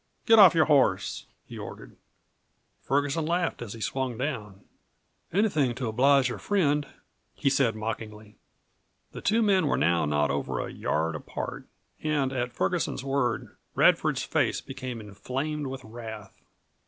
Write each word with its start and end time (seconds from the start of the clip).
"Get 0.25 0.39
off 0.39 0.55
your 0.55 0.65
horse," 0.65 1.27
he 1.45 1.59
ordered. 1.59 1.95
Ferguson 2.81 3.23
laughed 3.27 3.61
as 3.61 3.73
he 3.73 3.81
swung 3.81 4.17
down. 4.17 4.61
"Anything 5.31 5.75
to 5.75 5.87
oblige 5.89 6.31
a 6.31 6.39
friend," 6.39 6.87
he 7.35 7.51
said, 7.51 7.75
mockingly. 7.75 8.35
The 9.11 9.21
two 9.21 9.43
men 9.43 9.67
were 9.67 9.77
now 9.77 10.05
not 10.05 10.31
over 10.31 10.59
a 10.59 10.73
yard 10.73 11.13
apart, 11.13 11.67
and 12.01 12.33
at 12.33 12.51
Ferguson's 12.51 13.03
word 13.03 13.55
Radford's 13.75 14.23
face 14.23 14.59
became 14.59 15.01
inflamed 15.01 15.67
with 15.67 15.83
wrath. 15.83 16.33